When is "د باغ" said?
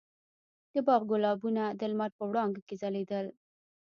0.73-1.01